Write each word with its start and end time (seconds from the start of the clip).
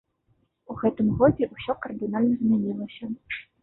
У 0.69 0.77
гэтым 0.81 1.13
годзе 1.21 1.51
ўсё 1.53 1.79
кардынальна 1.87 2.43
змянілася. 2.43 3.17